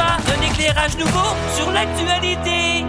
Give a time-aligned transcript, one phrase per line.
[0.00, 2.84] Un éclairage nouveau sur l'actualité.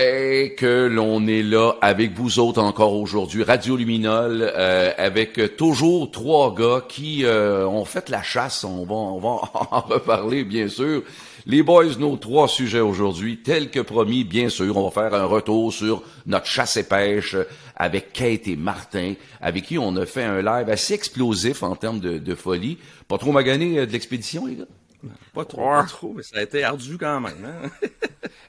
[0.00, 6.10] Et que l'on est là avec vous autres encore aujourd'hui, Radio Luminol, euh, avec toujours
[6.10, 8.62] trois gars qui euh, ont fait la chasse.
[8.64, 9.28] On va, on va
[9.70, 11.02] en reparler, bien sûr.
[11.46, 15.24] Les boys, nos trois sujets aujourd'hui, tels que promis, bien sûr, on va faire un
[15.24, 17.34] retour sur notre chasse et pêche
[17.74, 22.00] avec Kate et Martin, avec qui on a fait un live assez explosif en termes
[22.00, 22.76] de, de folie.
[23.08, 24.64] Pas trop magané euh, de l'expédition, les gars?
[25.34, 27.34] Pas trop, pas trop, mais ça a été ardu quand même.
[27.44, 27.68] Hein?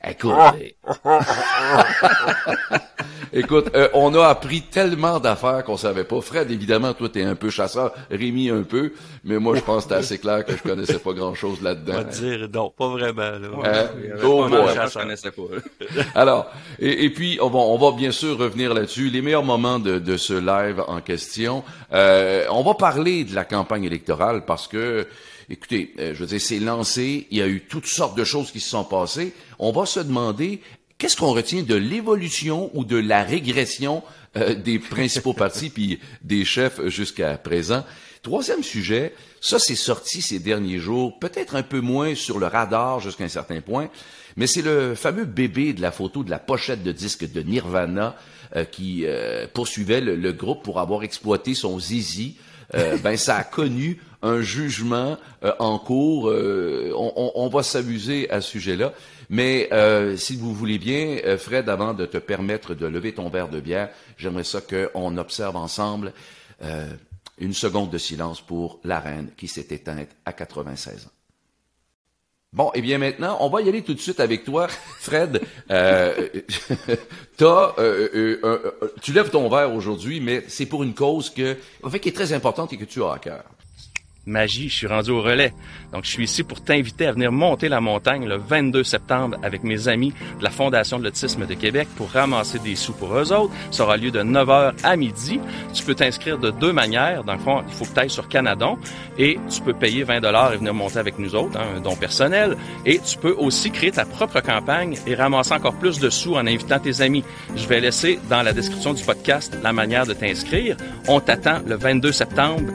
[0.10, 0.34] Écoute,
[3.34, 6.20] écoute, euh, on a appris tellement d'affaires qu'on savait pas.
[6.22, 9.90] Fred, évidemment, toi, t'es un peu chasseur, Rémi un peu, mais moi, je pense que
[9.90, 11.94] c'était assez clair que je connaissais pas grand-chose On là-dedans.
[11.94, 13.22] va dire, non, pas vraiment.
[13.22, 13.48] Là.
[13.64, 15.42] Avait Oh, que je connaissais pas.
[15.52, 16.04] là.
[16.16, 19.10] Alors, et, et puis, on va, on va bien sûr revenir là-dessus.
[19.10, 21.64] Les meilleurs moments de, de ce live en question.
[21.94, 25.08] Euh, on va parler de la campagne électorale parce que,
[25.50, 27.28] écoutez, euh, je veux dire, c'est lancé.
[27.32, 29.34] Il y a eu toutes sortes de choses qui se sont passées.
[29.58, 30.62] On va se demander
[30.98, 34.04] qu'est-ce qu'on retient de l'évolution ou de la régression
[34.38, 37.84] euh, des principaux partis puis des chefs jusqu'à présent?
[38.22, 43.00] Troisième sujet, ça c'est sorti ces derniers jours, peut-être un peu moins sur le radar
[43.00, 43.90] jusqu'à un certain point,
[44.36, 48.18] mais c'est le fameux bébé de la photo de la pochette de disque de Nirvana
[48.58, 49.06] euh, qui
[49.54, 52.36] poursuivait le groupe pour avoir exploité son zizi.
[52.76, 56.30] Euh, ben ça a connu un jugement euh, en cours.
[56.30, 58.94] Euh, on, on- va s'amuser à ce sujet-là.
[59.30, 59.70] Mais
[60.18, 63.90] si vous voulez bien, Fred, avant de te permettre de lever ton verre de bière,
[64.18, 66.14] j'aimerais ça qu'on observe ensemble
[67.38, 71.19] une seconde de silence pour la reine qui s'est éteinte à 96 ans.
[72.52, 75.42] Bon, et bien maintenant, on va y aller tout de suite avec toi, Fred.
[75.72, 76.28] Euh,
[77.42, 81.90] euh, euh, euh, tu lèves ton verre aujourd'hui, mais c'est pour une cause que, en
[81.90, 83.44] fait, qui est très importante et que tu as à cœur.
[84.30, 85.54] Magie, je suis rendu au relais.
[85.92, 89.64] Donc, je suis ici pour t'inviter à venir monter la montagne le 22 septembre avec
[89.64, 93.34] mes amis de la Fondation de l'autisme de Québec pour ramasser des sous pour eux
[93.34, 93.54] autres.
[93.72, 95.40] Ça aura lieu de 9h à midi.
[95.74, 97.24] Tu peux t'inscrire de deux manières.
[97.24, 98.78] Dans le fond, il faut que tu ailles sur Canadon
[99.18, 101.96] et tu peux payer 20 dollars et venir monter avec nous autres, hein, un don
[101.96, 102.56] personnel.
[102.86, 106.46] Et tu peux aussi créer ta propre campagne et ramasser encore plus de sous en
[106.46, 107.24] invitant tes amis.
[107.56, 110.78] Je vais laisser dans la description du podcast la manière de t'inscrire.
[111.08, 112.72] On t'attend le 22 septembre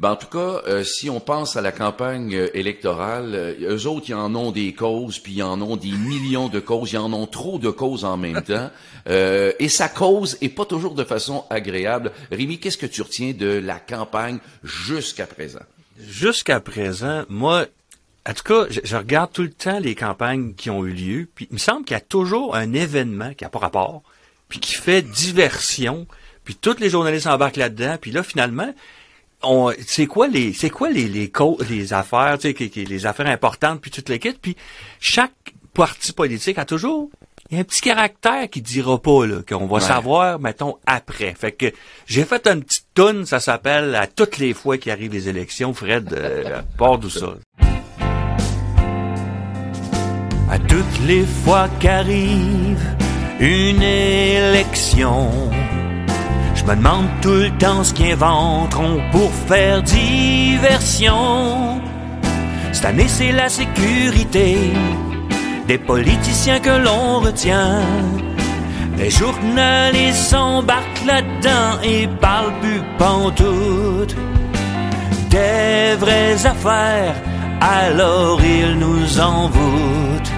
[0.00, 3.86] Ben, en tout cas, euh, si on pense à la campagne euh, électorale, euh, eux
[3.86, 6.98] autres, ils en ont des causes, puis ils en ont des millions de causes, ils
[6.98, 8.70] en ont trop de causes en même temps.
[9.08, 12.12] Euh, et sa cause est pas toujours de façon agréable.
[12.30, 15.62] Rémi, qu'est-ce que tu retiens de la campagne jusqu'à présent?
[15.98, 17.64] Jusqu'à présent, moi,
[18.28, 21.28] en tout cas, je, je regarde tout le temps les campagnes qui ont eu lieu,
[21.34, 24.02] puis il me semble qu'il y a toujours un événement qui a pas rapport,
[24.50, 26.06] puis qui fait diversion,
[26.44, 28.74] puis tous les journalistes embarquent là-dedans, puis là, finalement,
[29.42, 31.30] on, c'est quoi les, c'est quoi les, les,
[31.68, 34.56] les affaires, tu sais, les affaires importantes, puis toute l'équipe, puis
[35.00, 35.32] chaque
[35.74, 37.10] parti politique a toujours,
[37.50, 39.80] il y a un petit caractère qui dira pas, là, qu'on va Ouais.
[39.80, 41.34] savoir, mettons, après.
[41.34, 41.66] Fait que,
[42.06, 45.72] j'ai fait une petite toune, ça s'appelle, à toutes les fois qu'il arrive les élections,
[45.74, 47.34] Fred, euh, part d'où ça.
[50.50, 52.80] À toutes les fois qu'arrive
[53.40, 55.30] une élection,
[56.60, 61.80] je me demande tout le temps ce qu'ils inventeront pour faire diversion.
[62.72, 64.56] Cette année, c'est la sécurité
[65.66, 67.80] des politiciens que l'on retient.
[68.98, 74.14] Les journalistes s'embarquent là-dedans et parlent plus pantoute
[75.30, 77.14] des vraies affaires,
[77.60, 80.32] alors ils nous envoûtent.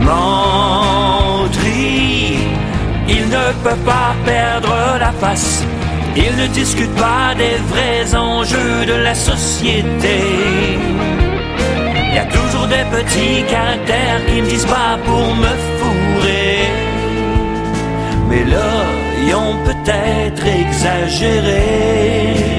[0.00, 2.03] Mentri,
[3.08, 5.62] ils ne peuvent pas perdre la face.
[6.16, 10.78] Ils ne discutent pas des vrais enjeux de la société.
[12.08, 16.68] Il y a toujours des petits caractères qui me disent pas pour me fourrer.
[18.28, 18.84] Mais là,
[19.26, 22.53] ils ont peut-être exagéré.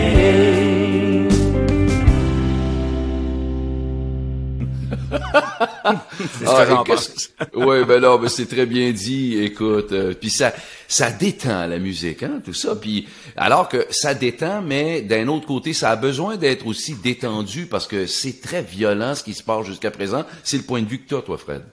[6.40, 9.38] C'est ce que j'en Ah, Ouais, ben non, mais c'est très bien dit.
[9.40, 10.54] Écoute, euh, puis ça,
[10.88, 12.76] ça détend la musique, hein, tout ça.
[12.76, 17.66] Puis alors que ça détend, mais d'un autre côté, ça a besoin d'être aussi détendu
[17.66, 20.26] parce que c'est très violent ce qui se passe jusqu'à présent.
[20.44, 21.64] C'est le point de vue que toi, toi, Fred.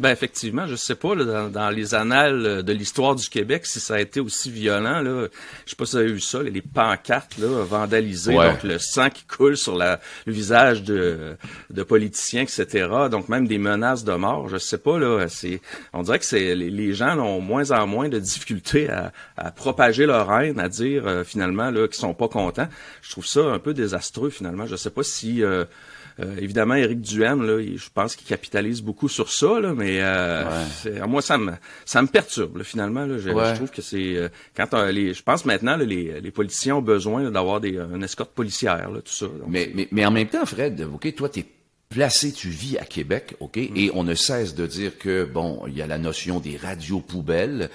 [0.00, 3.96] Ben effectivement, je sais pas là, dans, les annales de l'histoire du Québec si ça
[3.96, 5.26] a été aussi violent là.
[5.66, 9.10] Je sais pas si vous avez vu ça, les pancartes là vandalisées, donc le sang
[9.10, 11.36] qui coule sur la, le visage de,
[11.68, 12.88] de politiciens, etc.
[13.10, 14.48] Donc même des menaces de mort.
[14.48, 15.28] Je sais pas là.
[15.28, 15.60] C'est,
[15.92, 20.06] on dirait que c'est les, gens ont moins en moins de difficultés à, à propager
[20.06, 22.68] leur haine, à dire euh, finalement là qu'ils sont pas contents.
[23.02, 24.64] Je trouve ça un peu désastreux finalement.
[24.64, 25.66] Je sais pas si euh,
[26.20, 30.42] euh, évidemment, Éric Duhem, là, je pense qu'il capitalise beaucoup sur ça, là, mais euh,
[31.06, 31.52] moi, ça me
[31.84, 33.06] ça me perturbe finalement.
[33.06, 36.82] Là, je, trouve que c'est euh, quand les, je pense maintenant les, les politiciens ont
[36.82, 39.26] besoin d'avoir des une escorte policière, là, tout ça.
[39.48, 41.46] mais, mais, mais en même temps, Fred, ok, toi t'es
[41.88, 43.76] placé, tu vis à Québec, ok, mm.
[43.76, 47.00] et on ne cesse de dire que bon, il y a la notion des radios
[47.00, 47.70] poubelles.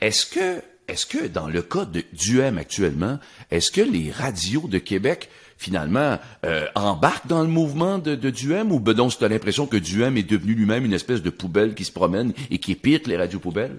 [0.00, 3.18] est-ce que est-ce que dans le cas de Duhem actuellement,
[3.50, 8.72] est-ce que les radios de Québec finalement euh, embarquent dans le mouvement de, de Duhem
[8.72, 11.84] ou ben tu as l'impression que Duhem est devenu lui-même une espèce de poubelle qui
[11.84, 13.76] se promène et qui que les radios poubelles?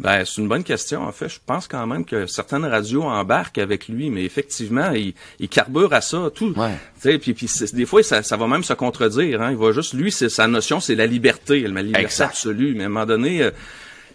[0.00, 1.02] Ben, c'est une bonne question.
[1.02, 5.12] En fait, je pense quand même que certaines radios embarquent avec lui, mais effectivement, il,
[5.38, 6.54] il carbure à ça, tout.
[6.56, 7.18] Ouais.
[7.18, 9.42] Puis, puis des fois, ça, ça va même se contredire.
[9.42, 9.50] Hein.
[9.50, 12.74] Il va juste, lui, c'est sa notion, c'est la liberté, la liberté absolue.
[12.74, 13.50] Mais à un moment donné, euh,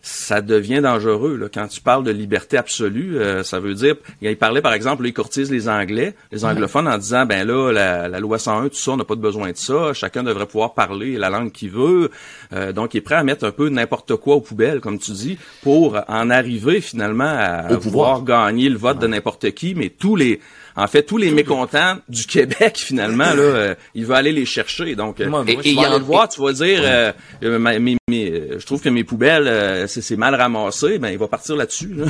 [0.05, 1.35] ça devient dangereux.
[1.35, 1.47] Là.
[1.51, 5.09] Quand tu parles de liberté absolue, euh, ça veut dire, il parlait par exemple, là,
[5.09, 8.91] il courtise les Anglais, les anglophones, en disant, ben là, la, loi 101, tout ça,
[8.91, 12.11] on n'a pas de besoin de ça, chacun devrait pouvoir parler la langue qu'il veut.
[12.53, 15.11] Euh, donc, il est prêt à mettre un peu n'importe quoi aux poubelles, comme tu
[15.11, 20.15] dis, pour en arriver finalement à pouvoir gagner le vote de n'importe qui, mais tous
[20.15, 20.39] les
[20.77, 24.95] en fait, tous les mécontents du Québec, finalement, là, euh, il va aller les chercher.
[24.95, 27.11] Donc, euh, et, tu vas aller le voir, tu vas dire, euh,
[27.41, 31.95] je trouve que mes poubelles, c'est mal ramassé, ben il va partir là-dessus.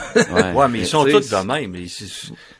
[0.55, 0.67] Ouais.
[0.69, 1.75] mais ils sont tous de même.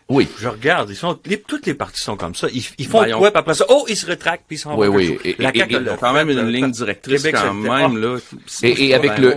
[0.10, 0.28] Oui.
[0.40, 1.18] Je regarde, ils sont,
[1.48, 2.48] toutes les parties sont comme ça.
[2.54, 5.18] Ils, font ben, quoi, après ça, oh, ils se rétractent, puis ils sont Oui, oui.
[5.24, 8.18] Et, la CAQ, quand même une ligne directrice quand même, là.
[8.64, 9.36] Et, avec le,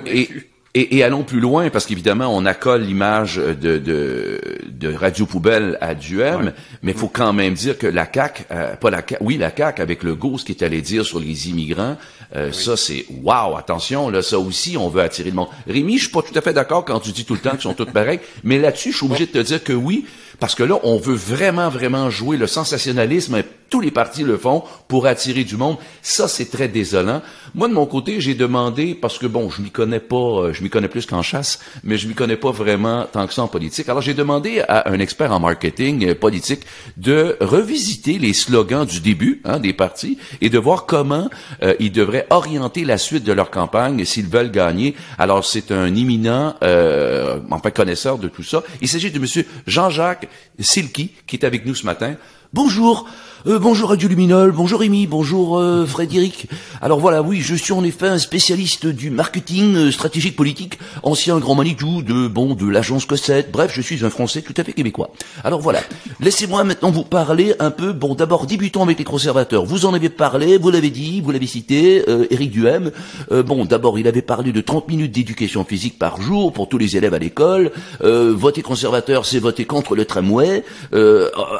[0.78, 5.94] et, allons plus loin, parce qu'évidemment, on accole l'image de, de, de Radio Poubelle à
[5.94, 6.52] Duhem,
[6.82, 9.54] mais il faut quand même dire que la CAQ, euh, pas la CAQ, oui, la
[9.54, 11.96] CAQ, avec le GO, ce qu'il est allé dire sur les immigrants,
[12.36, 15.48] euh, ça c'est, wow, attention, là, ça aussi, on veut attirer le monde.
[15.66, 17.62] Rémi, je suis pas tout à fait d'accord quand tu dis tout le temps qu'ils
[17.62, 20.06] sont tous pareils, mais là-dessus, je suis obligé de te dire que oui,
[20.40, 23.42] parce que là, on veut vraiment, vraiment jouer le sensationnalisme.
[23.70, 25.76] Tous les partis le font pour attirer du monde.
[26.00, 27.20] Ça, c'est très désolant.
[27.54, 30.62] Moi, de mon côté, j'ai demandé, parce que bon, je m'y connais pas, euh, je
[30.62, 33.48] m'y connais plus qu'en chasse, mais je m'y connais pas vraiment tant que ça en
[33.48, 33.88] politique.
[33.90, 36.62] Alors, j'ai demandé à un expert en marketing euh, politique
[36.96, 41.28] de revisiter les slogans du début hein, des partis et de voir comment
[41.62, 44.94] euh, ils devraient orienter la suite de leur campagne s'ils veulent gagner.
[45.18, 48.62] Alors, c'est un imminent, euh, enfin connaisseur de tout ça.
[48.80, 50.27] Il s'agit de Monsieur Jean-Jacques
[50.58, 52.16] Silky, qui est avec nous ce matin.
[52.54, 53.04] Bonjour,
[53.46, 56.46] euh, bonjour Radio Luminol, bonjour Rémi, bonjour euh, Frédéric.
[56.80, 61.38] Alors voilà, oui, je suis en effet un spécialiste du marketing euh, stratégique politique, ancien
[61.40, 63.52] grand Manitou de bon de l'agence Cossette.
[63.52, 65.10] Bref, je suis un Français tout à fait québécois.
[65.44, 65.80] Alors voilà,
[66.20, 67.92] laissez-moi maintenant vous parler un peu.
[67.92, 69.66] Bon, d'abord débutons avec les conservateurs.
[69.66, 72.92] Vous en avez parlé, vous l'avez dit, vous l'avez cité, Éric Duhem.
[73.30, 76.96] bon, d'abord, il avait parlé de 30 minutes d'éducation physique par jour pour tous les
[76.96, 77.72] élèves à l'école.
[78.00, 80.64] voter conservateur, c'est voter contre le tramway.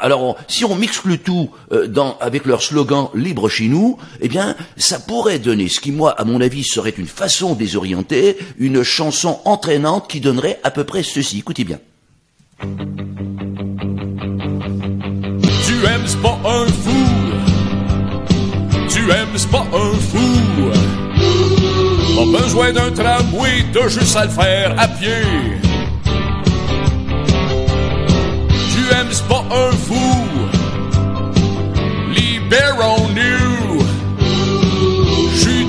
[0.01, 4.29] alors, si on mixe le tout euh, dans, avec leur slogan libre chez nous, eh
[4.29, 8.83] bien, ça pourrait donner ce qui, moi, à mon avis, serait une façon désorientée, une
[8.83, 11.39] chanson entraînante qui donnerait à peu près ceci.
[11.39, 11.79] Écoutez bien.
[12.61, 12.67] Tu
[15.85, 17.05] aimes pas un fou.
[18.89, 20.29] Tu aimes pas un fou.
[22.17, 25.23] Pas besoin d'un tramway, t'as juste à le faire à pied.
[28.73, 30.48] Tu aimes pas un fou.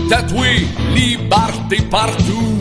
[0.10, 2.58] Tatoué, liberté partout.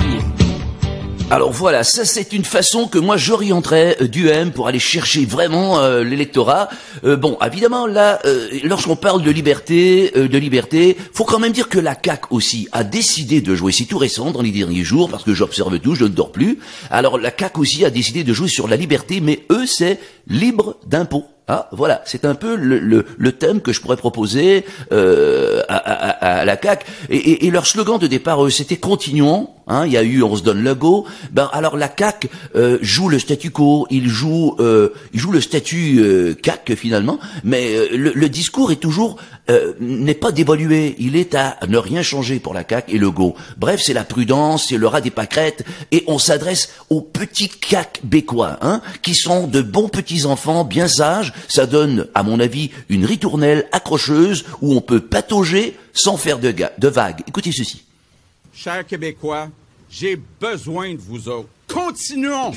[1.31, 5.27] Alors voilà, ça c'est une façon que moi j'orienterais euh, du M pour aller chercher
[5.27, 6.69] vraiment euh, l'électorat.
[7.05, 8.19] Euh, bon, évidemment là,
[8.65, 12.83] lorsqu'on parle de liberté, de liberté, faut quand même dire que la CAC aussi a
[12.83, 13.73] décidé de jouer.
[13.73, 16.59] C'est tout récent dans les derniers jours parce que j'observe tout, je ne dors plus.
[16.91, 19.99] Alors la CAC aussi a décidé de jouer sur la liberté, mais eux c'est
[20.29, 21.25] libre d'impôt.
[21.49, 26.85] Ah, voilà, c'est un peu le, thème que je pourrais proposer euh, à, la CAC.
[27.09, 29.49] Et, et, leur slogan de départ, eux, c'était continuons.
[29.69, 31.05] Hein, il y a eu on se donne le go.
[31.31, 35.43] Ben alors la CAC euh, joue le statu quo, il joue, euh, il joue le
[35.43, 39.19] statut euh, CAC finalement, mais euh, le, discours est toujours
[39.51, 43.11] euh, n'est pas d'évoluer, il est à ne rien changer pour la CAC et le
[43.11, 43.35] go.
[43.59, 48.01] Bref, c'est la prudence, c'est le rat des pâquerettes, et on s'adresse aux petits CAC
[48.05, 51.35] bécois, hein, qui sont de bons petits enfants bien sages.
[51.49, 56.53] Ça donne, à mon avis, une ritournelle accrocheuse où on peut patauger sans faire de,
[56.79, 57.23] de vagues.
[57.27, 57.85] Écoutez ceci.
[58.53, 59.49] chers Québécois,
[59.91, 61.49] j'ai besoin de vous autres.
[61.69, 62.53] Continuons!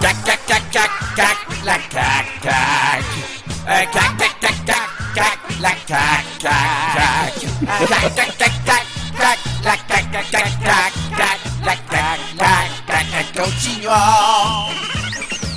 [0.00, 3.04] Cac, cac, cac, cac, cac, la cac, cac.
[3.68, 7.44] Euh, cac, cac, cac, cac, cac, la cac, cac.
[7.62, 8.84] Euh, Cac, cac, cac, cac,
[9.18, 13.44] cac, la cac, cac, cac, cac, cac, la cac, cac, cac, cac.
[13.44, 14.74] Continuons!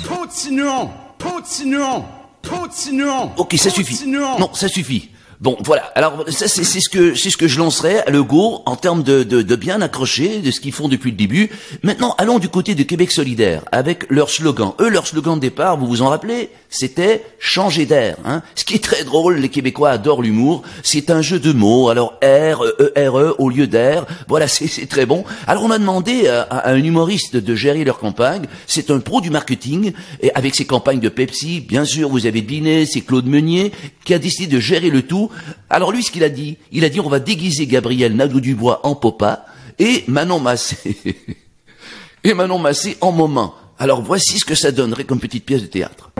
[0.08, 0.90] Continuons!
[1.18, 2.04] Continuons!
[2.48, 3.32] Continuons!
[3.36, 3.94] Ok, ça suffit.
[3.94, 4.38] Continuons!
[4.38, 5.10] Non, ça suffit.
[5.40, 5.84] Bon, voilà.
[5.94, 9.22] Alors, ça, c'est ce que c'est ce que je lancerai à Legault en termes de,
[9.22, 11.48] de, bien accrocher de ce qu'ils font depuis le début.
[11.82, 14.74] Maintenant, allons du côté de Québec solidaire avec leur slogan.
[14.80, 18.18] Eux, leur slogan de départ, vous vous en rappelez, c'était changer d'air.
[18.26, 20.62] Hein ce qui est très drôle, les Québécois adorent l'humour.
[20.82, 21.88] C'est un jeu de mots.
[21.88, 24.04] Alors R, E, R, E au lieu d'air.
[24.28, 25.24] Voilà, c'est très bon.
[25.46, 28.44] Alors, on a demandé à, à un humoriste de gérer leur campagne.
[28.66, 32.42] C'est un pro du marketing et avec ses campagnes de Pepsi, bien sûr, vous avez
[32.42, 33.72] deviné, c'est Claude Meunier
[34.04, 35.29] qui a décidé de gérer le tout.
[35.68, 38.94] Alors lui, ce qu'il a dit, il a dit on va déguiser Gabriel Nadeau-Dubois en
[38.94, 39.46] Popa
[39.78, 40.96] et Manon Massé
[42.24, 43.54] et Manon Massé en moment.
[43.78, 46.10] Alors voici ce que ça donnerait comme petite pièce de théâtre.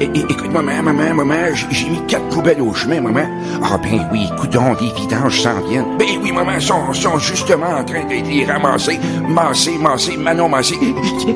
[0.00, 3.26] É- écoute, maman, maman, maman, j'ai- mis quatre poubelles au chemin, maman.
[3.62, 5.96] Ah ben oui, coudons, les vidanges s'en viennent.
[5.98, 8.98] Ben oui, maman, sont, sont justement en train de les ramasser.
[9.28, 10.76] Masser, masser, Manon masser.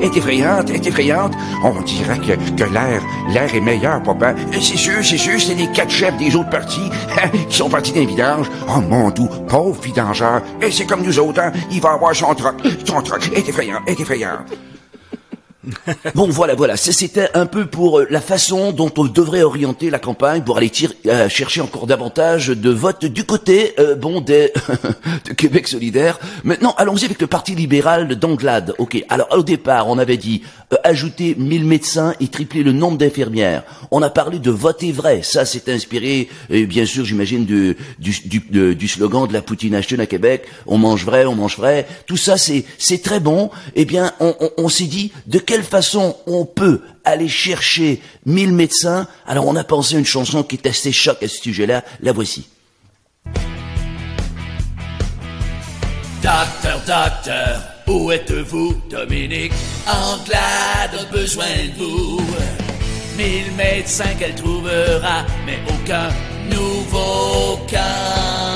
[0.01, 1.33] Est effrayante, est effrayante.
[1.63, 2.33] On dirait que,
[2.63, 4.27] que l'air, l'air est meilleur, papa.
[4.31, 6.89] Euh, C'est sûr, c'est sûr, c'est les quatre chefs des autres partis
[7.49, 8.49] qui sont partis d'un vidange.
[8.69, 10.41] Oh mon doux, pauvre vidangeur.
[10.61, 11.51] Et c'est comme nous autres, hein.
[11.71, 12.55] Il va avoir son troc.
[12.85, 14.37] Son troc est effrayant, est effrayant.
[16.15, 19.99] Bon voilà, voilà, c'était un peu pour euh, la façon dont on devrait orienter la
[19.99, 24.51] campagne pour aller tire- euh, chercher encore davantage de votes du côté euh, bon des
[25.25, 26.19] de Québec solidaire.
[26.43, 28.73] Maintenant, allons-y avec le Parti libéral d'Anglade.
[28.77, 30.43] Ok, alors au départ, on avait dit
[30.73, 33.63] euh, ajouter 1000 médecins et tripler le nombre d'infirmières.
[33.91, 35.21] On a parlé de voter vrai.
[35.23, 39.99] Ça, c'est inspiré, euh, bien sûr, j'imagine, du, du, du, slogan de la Poutine Ashton
[39.99, 40.45] à Québec.
[40.67, 41.87] On mange vrai, on mange vrai.
[42.07, 43.49] Tout ça, c'est c'est très bon.
[43.75, 49.07] Eh bien, on, on, s'est dit de façon on peut aller chercher 1000 médecins?
[49.25, 51.83] Alors, on a pensé une chanson qui est assez choc à ce sujet-là.
[52.01, 52.47] La voici.
[56.21, 59.53] Docteur, docteur, où êtes-vous, Dominique?
[59.87, 62.21] Anglade a besoin de vous.
[63.15, 66.09] Mille médecins qu'elle trouvera, mais aucun
[66.49, 68.54] nouveau candidat.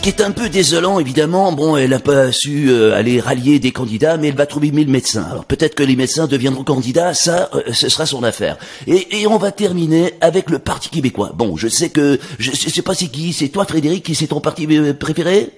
[0.00, 3.58] Ce qui est un peu désolant, évidemment, bon, elle n'a pas su euh, aller rallier
[3.58, 5.26] des candidats, mais elle va trouver 1000 médecins.
[5.30, 8.56] Alors peut-être que les médecins deviendront candidats, ça, euh, ce sera son affaire.
[8.86, 11.32] Et, et on va terminer avec le Parti québécois.
[11.34, 14.28] Bon, je sais que, je, je sais pas c'est qui, c'est toi Frédéric, qui c'est
[14.28, 15.50] ton parti euh, préféré?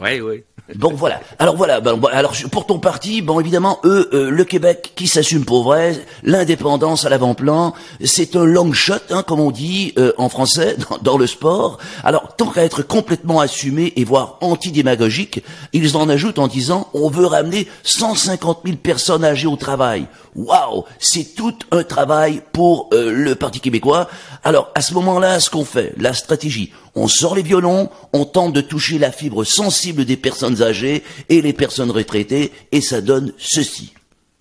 [0.00, 0.44] Oui, oui.
[0.76, 1.20] Bon voilà.
[1.38, 1.80] Alors voilà.
[1.80, 5.64] Ben, bon, alors pour ton parti, bon évidemment, eux, euh, le Québec qui s'assume pour
[5.64, 7.74] vrai, l'indépendance à l'avant-plan,
[8.04, 11.78] c'est un long shot, hein, comme on dit euh, en français dans, dans le sport.
[12.04, 17.08] Alors tant qu'à être complètement assumé et voire anti-démagogique, ils en ajoutent en disant on
[17.08, 20.06] veut ramener 150 000 personnes âgées au travail.
[20.36, 24.08] Waouh, c'est tout un travail pour euh, le Parti québécois.
[24.44, 28.52] Alors à ce moment-là, ce qu'on fait, la stratégie, on sort les violons, on tente
[28.52, 33.32] de toucher la fibre sensible des personnes âgées et les personnes retraitées, et ça donne
[33.38, 33.92] ceci.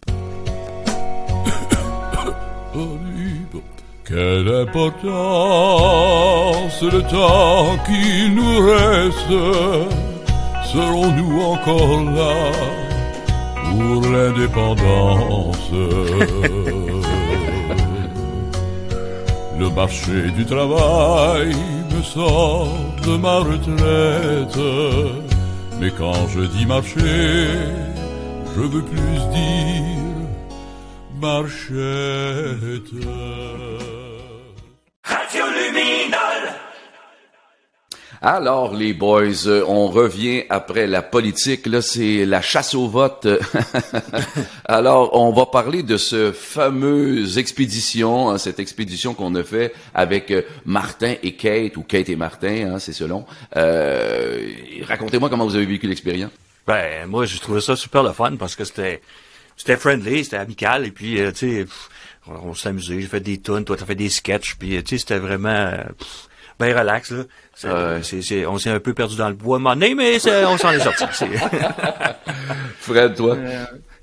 [4.06, 4.82] Quelle importance
[6.82, 9.36] le temps qu'il nous reste
[10.72, 12.52] Serons-nous encore là
[13.72, 15.72] pour l'indépendance?
[19.60, 21.56] Le marché du travail
[21.98, 24.60] me sort de ma retraite
[25.80, 27.48] Mais quand je dis marché,
[28.56, 30.18] je veux plus dire
[31.22, 32.94] marchette.
[38.30, 41.66] Alors, les boys, euh, on revient après la politique.
[41.66, 43.26] Là, c'est la chasse au vote.
[44.66, 50.32] Alors, on va parler de ce fameuse expédition, hein, cette expédition qu'on a fait avec
[50.32, 53.26] euh, Martin et Kate, ou Kate et Martin, hein, c'est selon.
[53.56, 54.46] Euh,
[54.86, 56.32] Racontez-moi comment vous avez vécu l'expérience.
[56.68, 59.02] Ben, moi, j'ai trouvé ça super le fun parce que c'était,
[59.56, 61.66] c'était friendly, c'était amical, et puis, tu sais,
[62.28, 65.20] on, amusé, j'ai fait des tunes, toi, t'as fait des sketchs, puis, tu sais, c'était
[65.20, 65.72] vraiment,
[66.60, 67.24] ben relax, là.
[67.56, 68.00] C'est- Ouais.
[68.04, 70.72] c'est- c'est- on s'est un peu perdu dans le bois, donné, mais c'est- on s'en
[70.72, 71.06] est sorti.
[72.80, 73.38] Fred, toi?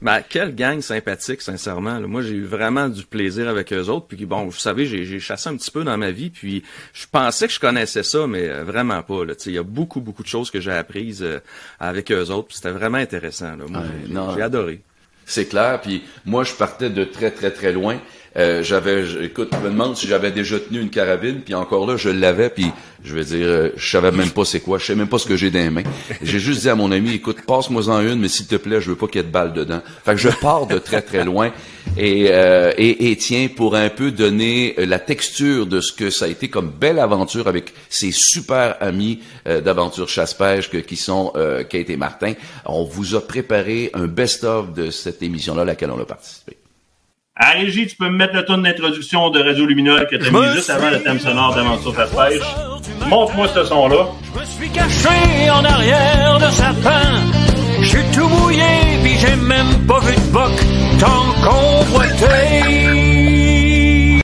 [0.02, 1.98] Ben, quelle gang sympathique, sincèrement.
[1.98, 2.06] là.
[2.06, 4.06] Moi, j'ai eu vraiment du plaisir avec eux autres.
[4.06, 6.28] Puis bon, vous savez, j'ai j'ai chassé un petit peu dans ma vie.
[6.28, 9.24] Puis je pensais que je connaissais ça, mais euh, vraiment pas.
[9.24, 9.34] là.
[9.34, 11.38] Tu sais, Il y a beaucoup, beaucoup de choses que j'ai apprises euh,
[11.80, 12.48] avec eux autres.
[12.48, 13.56] puis C'était vraiment intéressant.
[13.56, 13.64] Là.
[13.66, 14.34] Moi, Ouais, j'ai- non.
[14.34, 14.82] j'ai adoré.
[15.24, 15.80] C'est clair.
[15.80, 17.98] Puis moi, je partais de très, très, très loin.
[18.36, 21.96] Euh, j'avais, écoute, je me demande si j'avais déjà tenu une carabine, puis encore là,
[21.96, 22.66] je l'avais, puis
[23.04, 25.26] je vais dire, euh, je savais même pas c'est quoi, je sais même pas ce
[25.26, 25.82] que j'ai dans les mains.
[26.22, 28.90] J'ai juste dit à mon ami, écoute, passe-moi en une, mais s'il te plaît, je
[28.90, 29.82] veux pas qu'il y ait de balles dedans.
[30.04, 31.52] Fait que je pars de très très loin
[31.98, 36.08] et euh, et, et tiens pour un peu donner euh, la texture de ce que
[36.08, 41.32] ça a été comme belle aventure avec ces super amis d'aventure chasse-pêche qui sont
[41.68, 42.32] Kate et Martin.
[42.64, 46.56] On vous a préparé un best-of de cette émission-là à laquelle on a participé.
[47.36, 50.30] À la régie, tu peux me mettre le ton d'introduction de Radio Luminol que t'as
[50.30, 52.40] mis juste avant le thème sonore d'Aventure Fast Pêche.
[53.08, 54.06] Montre-moi ce son-là.
[54.34, 57.24] Je me suis caché en arrière de sapin.
[57.80, 58.62] Je suis tout mouillé,
[59.02, 60.52] puis j'ai même pas vu de boc
[61.00, 62.30] tant convoité.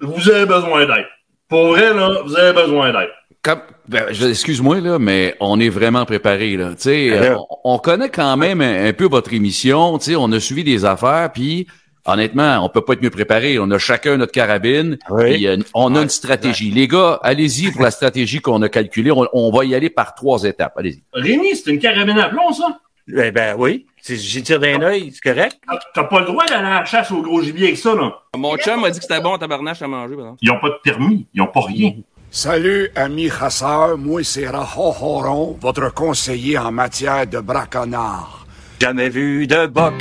[0.03, 1.07] Vous avez besoin d'aide.
[1.49, 3.09] Pour vrai, là, vous avez besoin d'aide.
[3.43, 6.69] Comme, ben, excuse-moi là, mais on est vraiment préparé là.
[6.77, 9.99] Tu sais, Ben euh, on, on connaît quand même un, un peu votre émission.
[9.99, 11.67] Tu sais, on a suivi des affaires, puis
[12.13, 13.59] honnêtement, on peut pas être mieux préparé.
[13.59, 16.71] On a chacun notre carabine, puis euh, on a une stratégie.
[16.71, 19.11] Les gars, allez-y pour la stratégie qu'on a calculée.
[19.11, 20.75] On, on va y aller par trois étapes.
[20.77, 21.03] Allez-y.
[21.13, 22.79] Rémi, c'est une carabine à plomb, ça?
[23.09, 23.87] Eh ben oui.
[24.03, 25.59] Si J'y tire d'un œil, c'est correct.
[25.67, 28.13] T'as- T'as pas le droit d'aller à la chasse au gros gibier avec ça, là.
[28.37, 30.39] Mon chum m'a dit que c'était bon tabarnache à manger, par exemple.
[30.43, 31.27] Ils ont pas de permis.
[31.35, 31.93] Ils ont pas rien.
[32.31, 33.99] Salut, amis chasseurs.
[33.99, 38.47] Moi, c'est Rahohoron, votre conseiller en matière de braconnard.
[38.81, 39.95] Jamais vu de boc.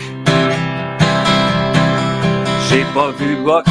[2.69, 3.65] J'ai pas vu boc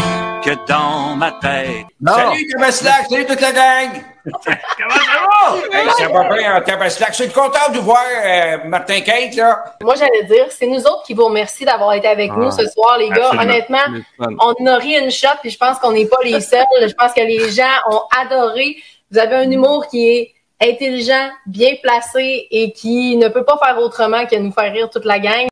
[0.44, 1.86] que dans ma tête.
[2.04, 3.06] Salut, Tabaslac!
[3.08, 3.90] Salut toute la gang!
[4.24, 5.78] Comment ça va?
[5.78, 7.10] Hey, ça va bien en Tabaslac.
[7.10, 9.76] Je suis content de voir euh, Martin Kate, là.
[9.82, 12.98] Moi, j'allais dire, c'est nous autres qui vous remercie d'avoir été avec nous ce soir,
[12.98, 13.30] les gars.
[13.40, 13.86] Honnêtement,
[14.18, 16.64] on a ri une shot, puis je pense qu'on n'est pas les seuls.
[16.82, 18.78] Je pense que les gens ont adoré.
[19.12, 23.78] Vous avez un humour qui est intelligent, bien placé et qui ne peut pas faire
[23.78, 25.46] autrement que nous faire rire toute la gang.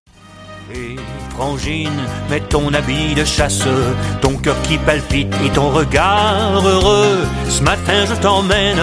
[0.74, 0.96] Et
[1.36, 2.00] frangine,
[2.30, 3.64] mets ton habit de chasse,
[4.22, 7.18] ton cœur qui palpite et ton regard heureux.
[7.48, 8.80] Ce matin je t'emmène,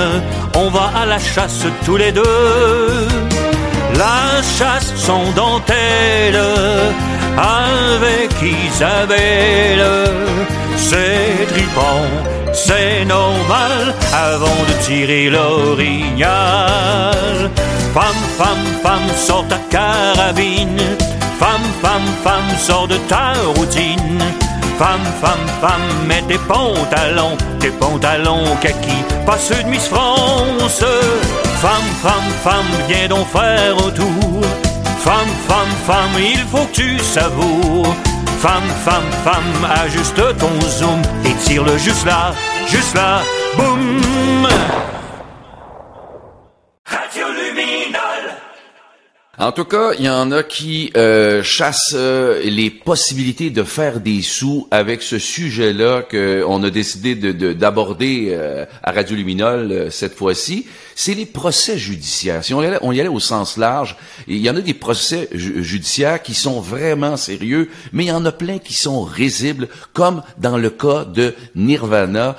[0.56, 3.08] on va à la chasse tous les deux.
[3.98, 6.40] La chasse sans dentelle,
[7.38, 9.86] avec Isabelle.
[10.78, 12.06] C'est tripant,
[12.54, 17.16] c'est normal, avant de tirer l'orignal.
[17.94, 21.03] Femme, femme, femme, sors ta carabine.
[21.40, 24.20] Femme, femme, femme, sors de ta routine.
[24.78, 30.84] Femme, femme, femme, mets tes pantalons, tes pantalons kaki, pas ceux de Miss France.
[31.62, 34.42] Femme, femme, femme, viens donc faire un tour.
[35.00, 37.96] Femme, femme, femme, il faut que tu savoures.
[38.40, 42.34] Femme, femme, femme, ajuste ton zoom et tire-le juste là,
[42.68, 43.22] juste là,
[43.56, 44.48] boum.
[49.40, 54.00] En tout cas, il y en a qui euh, chassent euh, les possibilités de faire
[54.00, 59.88] des sous avec ce sujet-là qu'on a décidé de- de- d'aborder euh, à Radio Luminol
[59.92, 60.68] cette fois-ci.
[60.96, 62.44] C'est les procès judiciaires.
[62.46, 64.76] Si on y, allait, on y allait au sens large, il y en a des
[64.76, 69.02] procès ju- judiciaires qui sont vraiment sérieux, mais il y en a plein qui sont
[69.04, 72.36] risibles, comme dans le cas de Nirvana.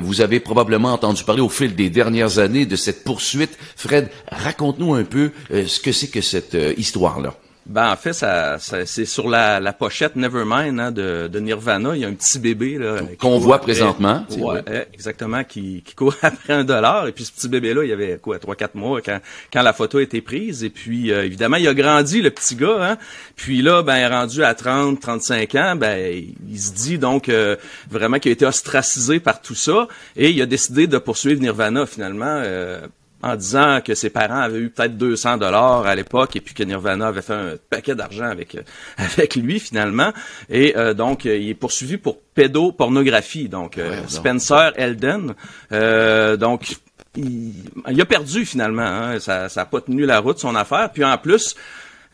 [0.00, 3.58] Vous avez probablement entendu parler au fil des dernières années de cette poursuite.
[3.76, 7.34] Fred, raconte-nous un peu ce que c'est que cette euh, histoire-là?
[7.64, 11.94] Ben, en fait, ça, ça- c'est sur la, la pochette Nevermind hein, de, de Nirvana.
[11.94, 14.62] Il y a un petit bébé là Qu'on voit après- présentement, tu sais, Ouais, ouais.
[14.90, 17.06] eh, exactement, qui, qui court après un dollar.
[17.06, 19.20] Et puis ce petit bébé-là, il y avait quoi, trois, quatre mois quand,
[19.52, 20.64] quand la photo a été prise.
[20.64, 22.78] Et puis euh, évidemment, il a grandi le petit gars.
[22.80, 22.98] Hein.
[23.36, 26.20] Puis là, ben, rendu à 30, 35 ans, ben,
[26.50, 27.54] il se dit donc euh,
[27.88, 29.86] vraiment qu'il a été ostracisé par tout ça.
[30.16, 32.24] Et il a décidé de poursuivre Nirvana finalement.
[32.44, 32.80] euh,
[33.22, 36.62] en disant que ses parents avaient eu peut-être 200 dollars à l'époque et puis que
[36.62, 38.62] Nirvana avait fait un paquet d'argent avec euh,
[38.96, 40.12] avec lui finalement.
[40.50, 43.48] Et euh, donc euh, il est poursuivi pour pédopornographie.
[43.48, 43.78] Donc.
[44.08, 45.34] Spencer Elden
[45.72, 46.76] Euh, donc
[47.16, 47.52] il,
[47.90, 50.90] il a perdu finalement hein, ça ça a pas tenu la route son affaire.
[50.92, 51.54] Puis en plus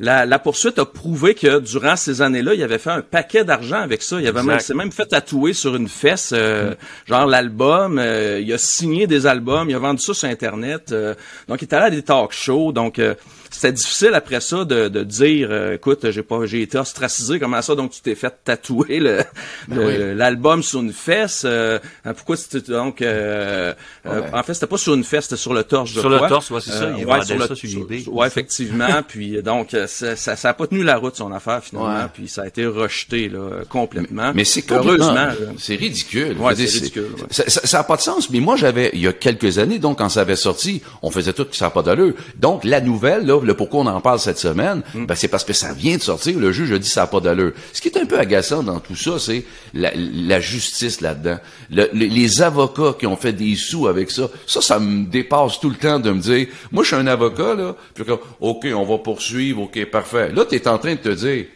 [0.00, 3.80] la, la poursuite a prouvé que durant ces années-là, il avait fait un paquet d'argent
[3.80, 4.20] avec ça.
[4.20, 6.74] Il avait même, s'est même fait tatouer sur une fesse, euh,
[7.06, 7.98] genre l'album.
[7.98, 10.92] euh, il a signé des albums, il a vendu ça sur Internet.
[10.92, 11.14] euh,
[11.48, 12.72] donc, il est allé à des talk shows.
[12.72, 13.14] Donc, euh,
[13.50, 17.38] c'était difficile après ça de, de dire, euh, écoute, j'ai pas, j'ai été ostracisé.
[17.38, 19.22] Comment ça Donc, tu t'es fait tatouer le-
[19.68, 21.42] le- l'album sur une fesse.
[21.44, 23.72] euh, pourquoi c'était donc euh,
[24.06, 25.90] euh, En fait, c'était pas sur une fesse, c'était sur le torse.
[25.90, 26.28] je Sur le crois.
[26.28, 28.04] torse, ouais, c'est ça, il ouais, sur le- ça sur eBay.
[28.08, 29.02] Ouais, effectivement.
[29.08, 31.88] puis euh, donc, euh, ça, ça, ça a pas tenu la route son affaire finalement.
[31.88, 32.06] Ouais.
[32.12, 34.32] Puis ça a été rejeté là, complètement.
[34.34, 35.14] Mais c'est heureusement.
[35.14, 35.34] là.
[35.58, 36.36] c'est ridicule.
[36.38, 37.26] Ouais, Je c'est dire, ridicule, ouais.
[37.30, 38.30] Ça, ça, ça a pas de sens.
[38.30, 41.32] Mais moi, j'avais, il y a quelques années, donc, quand ça avait sorti, on faisait
[41.32, 42.14] tout que ça n'a pas d'allure.
[42.36, 45.44] Donc, la nouvelle, là, là, le pourquoi on en parle cette semaine, ben, c'est parce
[45.44, 46.38] que ça vient de sortir.
[46.38, 47.52] Le juge a dit ça n'a pas d'allure.
[47.72, 51.38] Ce qui est un peu agaçant dans tout ça, c'est la, la justice là-dedans.
[51.70, 55.60] Le- les, les avocats qui ont fait des sous avec ça, ça, ça me dépasse
[55.60, 58.04] tout le temps de me dire, moi, je suis un avocat, là, puis
[58.40, 60.30] OK, on va poursuivre, OK, parfait.
[60.32, 61.46] Là, tu es en train de te dire,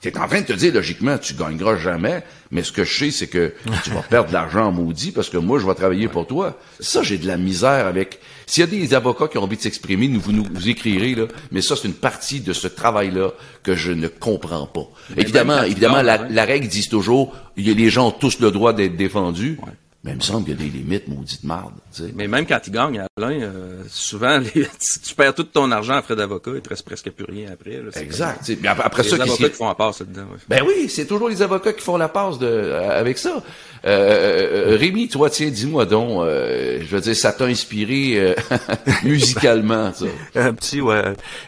[0.00, 3.10] T'es en train de te dire, logiquement, tu gagneras jamais, mais ce que je sais,
[3.10, 6.06] c'est que tu vas perdre de l'argent en maudit parce que moi, je vais travailler
[6.06, 6.56] pour toi.
[6.78, 8.20] Ça, j'ai de la misère avec...
[8.46, 11.16] S'il y a des avocats qui ont envie de s'exprimer, nous, vous nous vous écrirez,
[11.16, 13.32] là, mais ça, c'est une partie de ce travail-là
[13.64, 14.88] que je ne comprends pas.
[15.16, 18.72] évidemment, évidemment, la, règle dit toujours, il y a- les gens ont tous le droit
[18.72, 19.58] d'être défendus,
[20.04, 22.12] mais il me semble qu'il y a des limites, maudite marde, tu sais.
[22.14, 25.98] Mais même quand il gagne, Alain, euh, souvent, les- tu tu perds tout ton argent
[25.98, 27.72] en frais d'avocat, il te reste presque plus rien après.
[27.78, 27.90] là.
[27.92, 28.36] C'est Exact.
[28.36, 28.58] comme- tu.
[28.62, 30.22] Mais après, après les ça, qu'est-ce avocats qui font en passe là-dedans.
[30.32, 30.38] ouais.
[30.48, 33.42] Ben oui, c'est toujours les avocats qui font la passe de, euh, avec ça.
[33.84, 38.34] Euh, euh, Rémi, toi, tiens, dis-moi donc, euh, je veux dire, ça t'a inspiré euh,
[39.04, 40.06] musicalement, ça?
[40.36, 41.02] Un petit, ouais.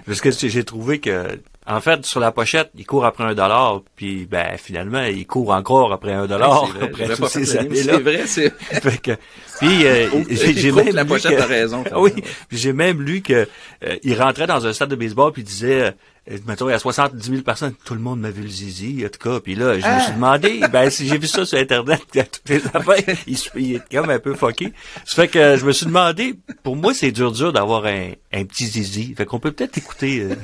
[0.07, 1.39] Parce que j'ai trouvé que,
[1.71, 5.51] en fait, sur la pochette, il court après un dollar, puis ben finalement, il court
[5.53, 7.93] encore après un dollar Ouais, c'est vrai, après toutes ces années-là.
[7.95, 9.17] c'est vrai, c'est- que-
[9.61, 12.13] puis euh, Oh, j'ai même la lu pochette que- a raison, oui,
[12.51, 13.47] j'ai même lu que
[13.87, 15.95] euh, il rentrait dans un stade de baseball puis il disait
[16.47, 19.09] mettons, il y a 70 000 personnes, tout le monde m'a vu le zizi, en
[19.09, 19.41] tout cas.
[19.41, 22.21] Puis là, je me suis demandé, ben, si j'ai vu ça sur Internet, il y
[22.21, 24.73] a toutes les affaires, il, il est comme un peu fucké.
[25.05, 28.45] Ça fait que je me suis demandé, pour moi, c'est dur, dur d'avoir un, un
[28.45, 29.15] petit zizi.
[29.17, 30.21] Fait qu'on peut peut-être écouter.
[30.21, 30.35] euh,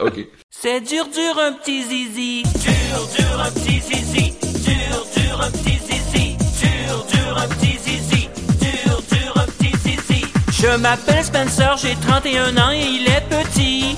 [0.00, 0.20] OK.
[0.50, 2.42] C'est dur, dur, un petit zizi.
[2.42, 4.32] Dur, dur, un petit zizi.
[4.64, 6.36] Dur, dur, un petit zizi.
[6.36, 8.28] Dur, dur, un petit zizi.
[8.60, 10.26] Dur, dur, un petit zizi.
[10.52, 13.96] Je m'appelle Spencer, j'ai 31 ans et il est petit.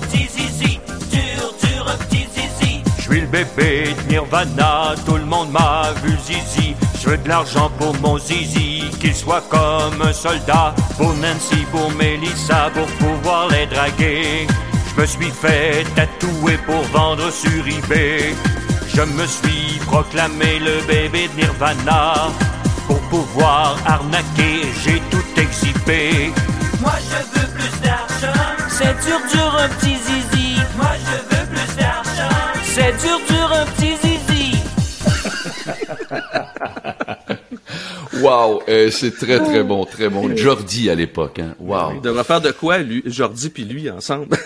[0.00, 0.80] Petit zizi.
[1.10, 1.52] Dur,
[2.08, 2.82] petit zizi.
[2.98, 6.74] Je suis le bébé de Nirvana, tout le monde m'a vu zizi.
[7.00, 10.74] Je veux de l'argent pour mon zizi, qu'il soit comme un soldat.
[10.96, 14.46] Pour Nancy, pour Melissa, pour pouvoir les draguer.
[14.96, 18.34] Je me suis fait tatouer pour vendre sur eBay.
[18.94, 22.14] Je me suis proclamé le bébé de Nirvana.
[22.86, 26.32] Pour pouvoir arnaquer, j'ai tout exhibé.
[26.80, 27.93] Moi je veux plus d'argent.
[28.76, 30.56] C'est dur, dur, un petit zizi.
[30.76, 32.34] Moi je veux plus d'argent.
[32.64, 34.56] C'est dur, dur, un petit zizi.
[38.20, 40.34] Wow, euh, c'est très, très bon, très bon.
[40.36, 41.54] Jordi à l'époque, hein.
[41.58, 41.94] Wow.
[41.96, 44.36] Il devrait faire de quoi, lui, Jordi puis lui, ensemble?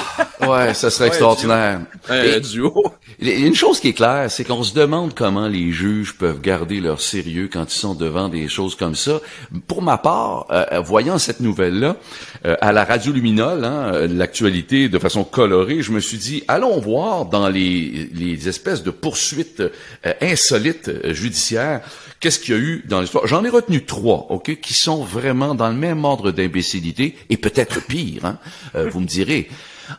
[0.50, 1.80] Ouais, ça serait Ouais, extraordinaire.
[2.08, 2.84] Un duo.
[3.20, 7.00] Une chose qui est claire, c'est qu'on se demande comment les juges peuvent garder leur
[7.00, 9.20] sérieux quand ils sont devant des choses comme ça.
[9.66, 11.96] Pour ma part, euh, voyant cette nouvelle-là
[12.44, 16.44] euh, à la radio luminole, hein, euh, l'actualité de façon colorée, je me suis dit,
[16.48, 21.80] allons voir dans les, les espèces de poursuites euh, insolites judiciaires,
[22.20, 23.26] qu'est-ce qu'il y a eu dans l'histoire.
[23.26, 27.84] J'en ai retenu trois, ok, qui sont vraiment dans le même ordre d'imbécilité et peut-être
[27.84, 28.24] pire.
[28.24, 28.38] Hein,
[28.74, 29.48] vous me direz.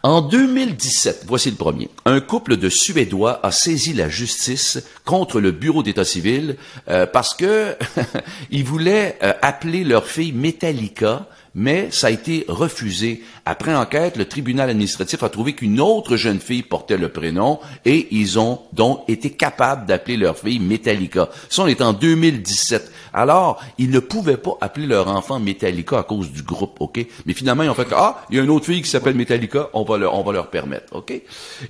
[0.03, 1.89] En 2017, voici le premier.
[2.05, 6.57] Un couple de Suédois a saisi la justice contre le bureau d'état civil
[6.89, 7.75] euh, parce que
[8.51, 13.23] ils voulaient euh, appeler leur fille Metallica, mais ça a été refusé.
[13.49, 18.07] Après enquête, le tribunal administratif a trouvé qu'une autre jeune fille portait le prénom et
[18.11, 21.29] ils ont donc été capables d'appeler leur fille Metallica.
[21.49, 22.91] Ça, on est en 2017.
[23.11, 27.03] Alors, ils ne pouvaient pas appeler leur enfant Metallica à cause du groupe, OK?
[27.25, 29.15] Mais finalement, ils ont fait que, ah, il y a une autre fille qui s'appelle
[29.15, 31.11] Metallica, on va leur, on va leur permettre, OK?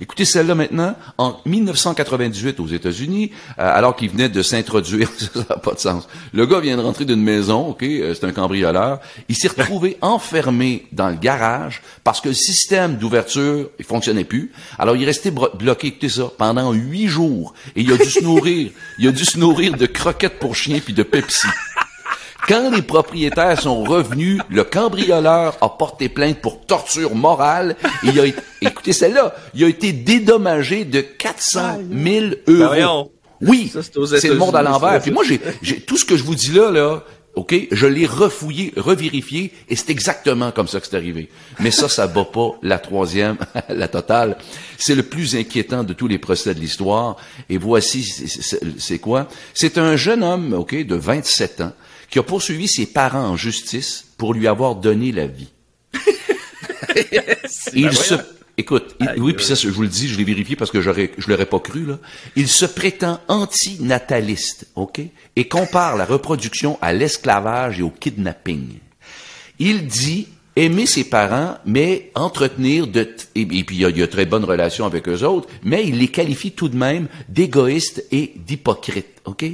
[0.02, 0.94] Écoutez celle-là maintenant.
[1.16, 6.08] En 1998 aux États-Unis, euh, alors qu'il venait de s'introduire, ça n'a pas de sens.
[6.34, 7.84] Le gars vient de rentrer d'une maison, OK?
[7.84, 9.00] euh, c'est un cambrioleur.
[9.30, 11.69] Il s'est retrouvé enfermé dans le garage
[12.04, 14.52] parce que le système d'ouverture, il fonctionnait plus.
[14.78, 17.54] Alors, il est resté bro- bloqué, écoutez ça, pendant huit jours.
[17.76, 20.80] Et il a dû se nourrir, il a dû se nourrir de croquettes pour chiens
[20.84, 21.46] puis de Pepsi.
[22.48, 27.76] Quand les propriétaires sont revenus, le cambrioleur a porté plainte pour torture morale.
[28.02, 32.66] Et il a été, écoutez celle-là, il a été dédommagé de 400 000 euros.
[32.66, 33.10] voyons.
[33.42, 35.00] oui, Ça, c'est aux c'est le monde à l'envers.
[35.02, 37.04] Puis moi, j'ai, j'ai tout ce que je vous dis là, là.
[37.36, 41.28] OK, je l'ai refouillé, revérifié, et c'est exactement comme ça que c'est arrivé.
[41.60, 43.36] Mais ça, ça bat pas la troisième,
[43.68, 44.36] la totale.
[44.78, 47.16] C'est le plus inquiétant de tous les procès de l'histoire.
[47.48, 49.28] Et voici, c'est- quoi?
[49.54, 51.72] C'est un jeune homme, OK, de 27 ans,
[52.10, 55.50] qui a poursuivi ses parents en justice pour lui avoir donné la vie.
[57.74, 58.14] Il se,
[58.60, 61.10] écoute, il- oui, puis ça, je vous le dis, je l'ai vérifié parce que j'aurais,
[61.18, 61.98] je l'aurais pas cru, là.
[62.36, 65.00] Il se prétend antinataliste, OK?
[65.36, 68.68] Et compare la reproduction à l'esclavage et au kidnapping.
[69.58, 73.98] Il dit aimer ses parents, mais entretenir de, et, et puis il y, a, il
[73.98, 77.08] y a très bonne relation avec eux autres, mais il les qualifie tout de même
[77.28, 79.19] d'égoïstes et d'hypocrites.
[79.26, 79.44] OK?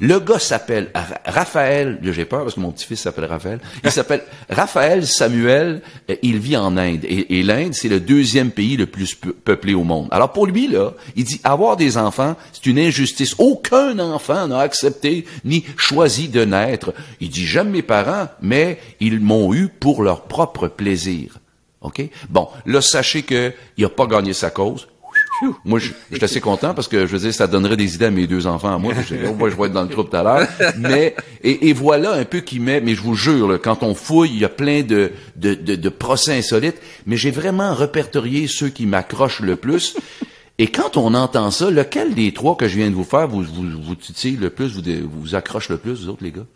[0.00, 3.60] Le gars s'appelle Ra- Raphaël, j'ai peur parce que mon petit-fils s'appelle Raphaël.
[3.84, 5.80] Il s'appelle Raphaël Samuel,
[6.10, 7.04] euh, il vit en Inde.
[7.04, 10.08] Et, et l'Inde, c'est le deuxième pays le plus peu- peuplé au monde.
[10.10, 13.36] Alors pour lui, là, il dit, avoir des enfants, c'est une injustice.
[13.38, 16.92] Aucun enfant n'a accepté ni choisi de naître.
[17.20, 21.38] Il dit, j'aime mes parents, mais ils m'ont eu pour leur propre plaisir.
[21.80, 22.02] OK?
[22.28, 24.88] Bon, là, sachez que il a pas gagné sa cause.
[25.64, 28.06] Moi, je, je suis assez content parce que, je veux dire, ça donnerait des idées
[28.06, 28.92] à mes deux enfants à moi.
[29.06, 30.48] Je, dis, oh, moi, je vais être dans le groupe tout à l'heure.
[30.78, 33.94] Mais, et, et voilà un peu qui met, mais je vous jure, là, quand on
[33.94, 36.76] fouille, il y a plein de, de, de, de procès insolites,
[37.06, 39.96] mais j'ai vraiment répertorié ceux qui m'accrochent le plus.
[40.58, 43.42] Et quand on entend ça, lequel des trois que je viens de vous faire vous,
[43.42, 46.46] vous, vous titille le plus, vous, vous accroche le plus, vous autres, les gars?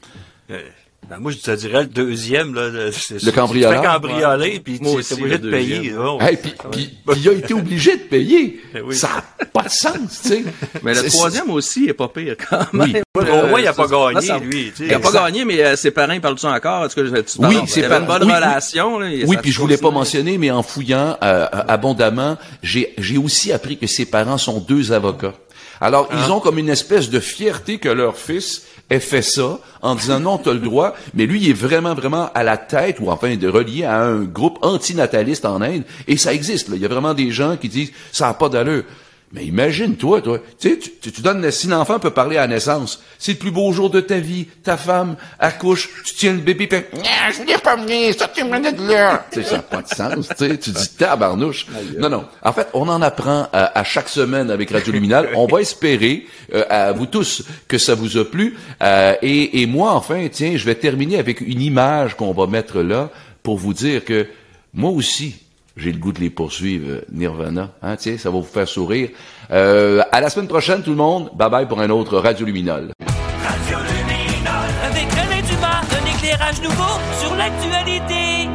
[1.08, 2.68] Euh, ben, moi, je te dirais le deuxième, là.
[2.68, 3.80] Le, c'est- Le cambrioleur?
[3.80, 5.94] Tu cambrioler, puis tu es obligé de payer.
[6.20, 8.60] Hey, puis, puis- puis il a été obligé de payer.
[8.74, 8.94] Eh oui.
[8.96, 10.44] Ça n'a pas de sens, tu sais.
[10.82, 12.92] Mais le troisième aussi est pas pire quand Oui.
[12.92, 13.02] même.
[13.16, 14.86] Au moins, il a pas ça- gagné, ça- lui, tu sais.
[14.86, 16.84] Il a pas gagné, mais euh, ses parents, parlent-tu encore?
[16.86, 18.34] Est-ce que tu Oui, c'est Il pas- une bonne oui, oui.
[18.36, 18.98] relation.
[18.98, 23.52] Là, Oui, puis je voulais pas mentionner, mais en fouillant euh, abondamment, j'ai j'ai aussi
[23.52, 25.34] appris que ses parents sont deux avocats.
[25.80, 26.16] Alors, Ah.
[26.26, 30.20] ils ont comme une espèce de fierté que leur fils ait fait ça, en disant
[30.20, 33.10] non, tu as le droit, mais lui, il est vraiment, vraiment à la tête, ou
[33.10, 36.68] enfin, de relié à un groupe antinataliste en Inde, et ça existe.
[36.72, 38.84] Il y a vraiment des gens qui disent, ça n'a pas d'allure.
[39.32, 42.46] Mais imagine, toi, toi, tu sais, tu, tu, donnes, si l'enfant peut parler à la
[42.46, 46.38] naissance, c'est le plus beau jour de ta vie, ta femme accouche, tu tiens le
[46.38, 49.26] bébé, puis Ah, je pas venir, sortez-moi de là.
[49.32, 51.66] tu sais, ça n'a pas de sens, tu sais, tu dis tabarnouche.
[51.98, 52.24] Non, non.
[52.42, 55.30] En fait, on en apprend à chaque semaine avec Radio Luminal.
[55.34, 58.56] On va espérer, euh, à vous tous, que ça vous a plu.
[58.82, 62.80] Euh, et, et moi, enfin, tiens, je vais terminer avec une image qu'on va mettre
[62.80, 63.10] là
[63.42, 64.28] pour vous dire que
[64.72, 65.36] moi aussi,
[65.76, 67.70] j'ai le goût de les poursuivre, Nirvana.
[67.82, 69.10] Hein, ça va vous faire sourire.
[69.50, 71.30] Euh, à la semaine prochaine, tout le monde.
[71.34, 72.92] Bye bye pour un autre Radio Luminal.
[72.98, 74.68] Radio Luminol.
[74.84, 78.45] Avec René Dumas, un éclairage nouveau sur l'actualité.